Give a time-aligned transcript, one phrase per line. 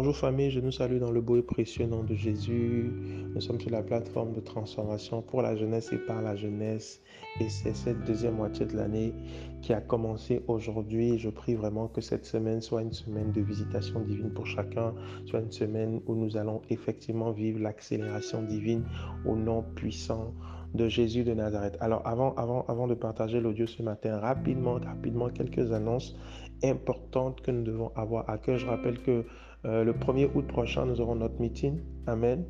[0.00, 2.92] Bonjour famille, je nous salue dans le beau et précieux nom de Jésus.
[3.34, 7.02] Nous sommes sur la plateforme de transformation pour la jeunesse et par la jeunesse.
[7.40, 9.12] Et c'est cette deuxième moitié de l'année
[9.60, 11.18] qui a commencé aujourd'hui.
[11.18, 14.94] Je prie vraiment que cette semaine soit une semaine de visitation divine pour chacun,
[15.26, 18.84] soit une semaine où nous allons effectivement vivre l'accélération divine
[19.26, 20.32] au nom puissant
[20.74, 21.76] de Jésus de Nazareth.
[21.80, 26.16] Alors avant, avant, avant de partager l'audio ce matin, rapidement, rapidement, quelques annonces
[26.62, 28.58] importantes que nous devons avoir à cœur.
[28.58, 29.24] Je rappelle que
[29.64, 31.80] euh, le 1er août prochain, nous aurons notre meeting.
[32.06, 32.44] Amen.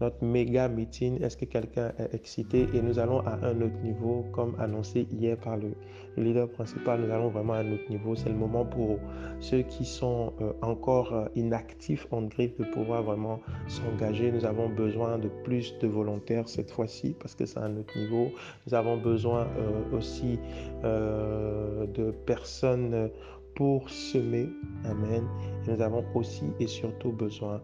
[0.00, 1.22] Notre méga meeting.
[1.22, 2.66] Est-ce que quelqu'un est excité?
[2.74, 5.74] Et nous allons à un autre niveau, comme annoncé hier par le,
[6.16, 7.02] leader principal.
[7.02, 8.14] Nous allons vraiment à un autre niveau.
[8.14, 8.98] C'est le moment pour
[9.40, 14.32] ceux qui sont euh, encore euh, inactifs en griffe de pouvoir vraiment s'engager.
[14.32, 18.30] Nous avons besoin de plus de volontaires cette fois-ci parce que c'est un autre niveau.
[18.66, 19.46] Nous avons besoin
[19.92, 20.38] aussi
[20.82, 23.10] de personnes
[23.54, 24.48] pour semer.
[24.84, 25.24] Amen.
[25.66, 27.60] Et nous avons aussi et surtout besoin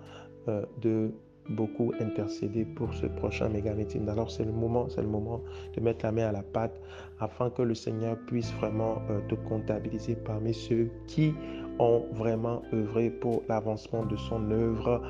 [0.48, 1.10] euh, de
[1.50, 4.08] beaucoup intercéder pour ce prochain méga meeting.
[4.08, 5.40] Alors c'est le moment, c'est le moment
[5.74, 6.80] de mettre la main à la pâte
[7.18, 11.34] afin que le Seigneur puisse vraiment euh, te comptabiliser parmi ceux qui
[11.78, 15.02] ont vraiment œuvré pour l'avancement de son œuvre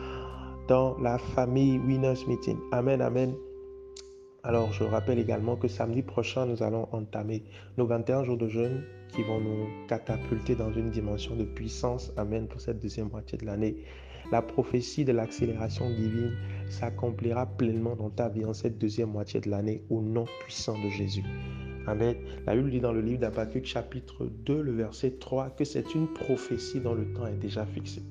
[0.68, 2.56] dans la famille Winners Meeting.
[2.72, 3.34] Amen, amen.
[4.42, 7.44] Alors, je rappelle également que samedi prochain, nous allons entamer
[7.77, 12.10] nos 21 jours de jeûne qui vont nous catapulter dans une dimension de puissance.
[12.16, 13.77] Amen pour cette deuxième moitié de l'année.
[14.32, 16.32] La prophétie de l'accélération divine
[16.70, 20.88] s'accomplira pleinement dans ta vie en cette deuxième moitié de l'année au nom puissant de
[20.88, 21.25] Jésus.
[21.86, 22.14] Amen.
[22.47, 26.08] La Bible dit dans le livre d'Abacuc chapitre 2, le verset 3, que c'est une
[26.08, 28.02] prophétie dont le temps est déjà fixé.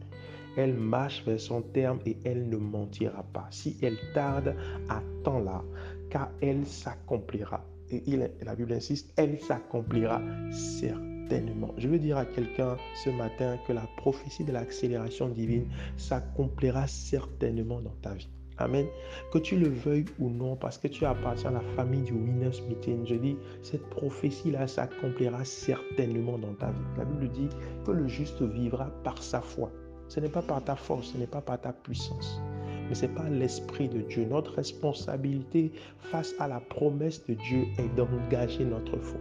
[0.57, 3.47] Elle marche vers son terme et elle ne mentira pas.
[3.49, 4.55] Si elle tarde,
[4.89, 5.63] attends-la,
[6.09, 7.63] car elle s'accomplira.
[7.91, 10.21] Et la Bible insiste, elle s'accomplira
[10.51, 11.73] certainement.
[11.77, 15.65] Je veux dire à quelqu'un ce matin que la prophétie de l'accélération divine
[15.97, 18.29] s'accomplira certainement dans ta vie.
[18.59, 18.85] Amen.
[19.31, 22.61] Que tu le veuilles ou non, parce que tu appartiens à la famille du Winners
[22.67, 26.97] Meeting, je dis, cette prophétie-là s'accomplira certainement dans ta vie.
[26.97, 27.49] La Bible dit
[27.85, 29.71] que le juste vivra par sa foi.
[30.09, 32.41] Ce n'est pas par ta force, ce n'est pas par ta puissance
[32.89, 34.25] mais ce n'est pas l'Esprit de Dieu.
[34.25, 39.19] Notre responsabilité face à la promesse de Dieu est d'engager notre foi.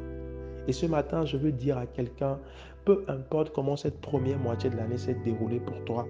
[0.66, 2.38] Et ce matin, je veux dire à quelqu'un,
[2.84, 6.06] peu importe comment cette première moitié de l'année s'est déroulée pour toi,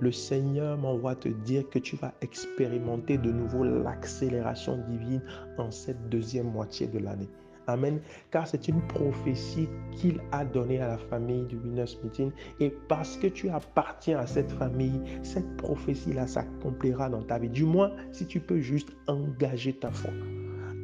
[0.00, 5.22] le Seigneur m'envoie te dire que tu vas expérimenter de nouveau l'accélération divine
[5.56, 7.28] en cette deuxième moitié de l'année.
[7.68, 8.00] Amen.
[8.30, 12.32] Car c'est une prophétie qu'il a donnée à la famille du Winners Meeting.
[12.60, 17.50] Et parce que tu appartiens à cette famille, cette prophétie-là s'accomplira dans ta vie.
[17.50, 20.10] Du moins, si tu peux juste engager ta foi.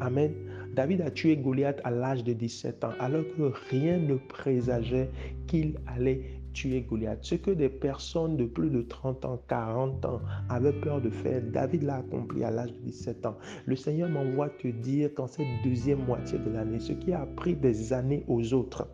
[0.01, 0.35] Amen.
[0.75, 5.09] David a tué Goliath à l'âge de 17 ans, alors que rien ne présageait
[5.47, 7.19] qu'il allait tuer Goliath.
[7.23, 11.43] Ce que des personnes de plus de 30 ans, 40 ans avaient peur de faire,
[11.43, 13.37] David l'a accompli à l'âge de 17 ans.
[13.67, 17.55] Le Seigneur m'envoie te dire qu'en cette deuxième moitié de l'année, ce qui a pris
[17.55, 18.89] des années aux autres,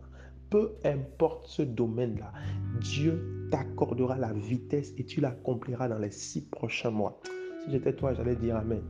[0.50, 2.32] peu importe ce domaine-là,
[2.81, 7.20] Dieu t'accordera la vitesse et tu l'accompliras dans les six prochains mois.
[7.65, 8.82] Si j'étais toi, j'allais dire Amen.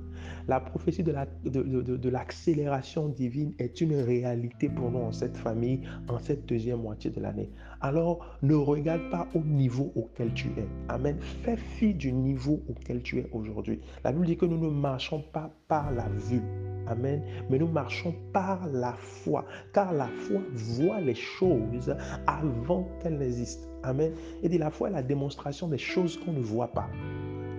[0.49, 6.47] La prophétie de, l'accélération divine est une réalité pour nous en cette famille, en cette
[6.47, 7.51] deuxième moitié de l'année.
[7.81, 10.67] Alors, ne regarde pas au niveau auquel tu es.
[10.89, 11.17] Amen.
[11.43, 13.81] Fais fi du niveau auquel tu es aujourd'hui.
[14.05, 16.43] La Bible dit que nous ne marchons pas par la vue.
[16.87, 17.23] Amen.
[17.49, 19.45] Mais nous marchons par la foi.
[19.73, 21.95] Car la foi voit les choses
[22.27, 23.69] avant qu'elles n'existent.
[23.83, 24.13] Amen.
[24.43, 26.89] Et dit la foi est la démonstration des choses qu'on ne voit pas.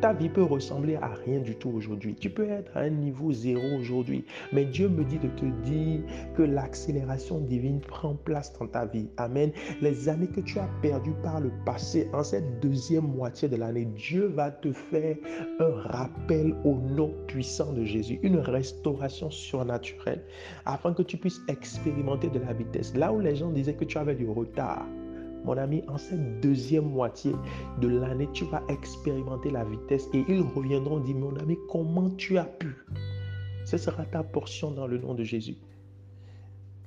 [0.01, 2.15] Ta vie peut ressembler à rien du tout aujourd'hui.
[2.15, 4.25] Tu peux être à un niveau zéro aujourd'hui.
[4.51, 6.01] Mais Dieu me dit de te dire
[6.35, 9.09] que l'accélération divine prend place dans ta vie.
[9.17, 9.51] Amen.
[9.79, 13.85] Les années que tu as perdues par le passé, en cette deuxième moitié de l'année,
[13.85, 15.17] Dieu va te faire
[15.59, 20.23] un rappel au nom puissant de Jésus, une restauration surnaturelle,
[20.65, 22.95] afin que tu puisses expérimenter de la vitesse.
[22.95, 24.87] Là où les gens disaient que tu avais du retard,
[25.43, 27.33] mon ami, en cette deuxième moitié
[27.79, 32.37] de l'année, tu vas expérimenter la vitesse et ils reviendront dire, mon ami, comment tu
[32.37, 32.75] as pu?
[33.65, 35.57] Ce sera ta portion dans le nom de Jésus.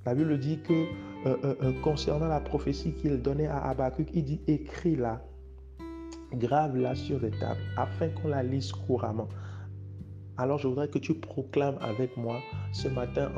[0.06, 4.24] La Bible dit que euh, euh, euh, concernant la prophétie qu'il donnait à Habakkuk, il
[4.24, 5.24] dit, écris-la,
[6.34, 9.28] grave-la sur des tables, afin qu'on la lise couramment.
[10.36, 12.40] Alors je voudrais que tu proclames avec moi
[12.72, 13.30] ce matin,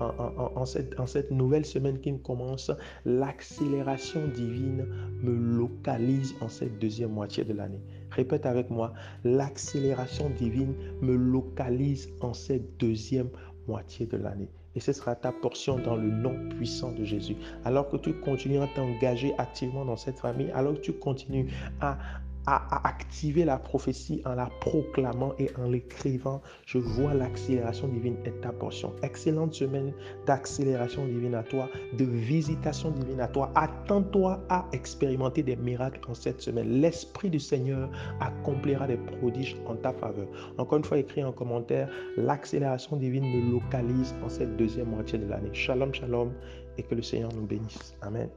[0.00, 2.70] en, cette, nouvelle semaine qui commence,
[3.06, 4.86] l'accélération divine
[5.22, 7.80] me localise en cette deuxième moitié de l'année.
[8.10, 8.92] Répète avec moi,
[9.24, 13.30] l'accélération divine me localise en cette deuxième
[13.66, 14.50] moitié de l'année.
[14.74, 17.36] Et ce sera ta portion dans le nom puissant de Jésus.
[17.64, 21.50] Alors que tu continues à t'engager activement dans cette famille, alors que tu continues
[21.80, 21.98] à
[22.46, 26.40] à, activer la prophétie en la proclamant et en l'écrivant.
[26.66, 28.92] Je vois l'accélération divine est ta portion.
[29.02, 29.92] Excellente semaine
[30.26, 33.50] d'accélération divine à toi, de visitation divine à toi.
[33.54, 36.80] Attends-toi à expérimenter des miracles en cette semaine.
[36.80, 37.90] L'Esprit du Seigneur
[38.20, 40.26] accomplira des prodiges en ta faveur.
[40.58, 45.28] Encore une fois, écris en commentaire, l'accélération divine me localise en cette deuxième moitié de
[45.28, 45.52] l'année.
[45.52, 46.32] Shalom, shalom,
[46.78, 47.94] et que le Seigneur nous bénisse.
[48.02, 48.28] Amen.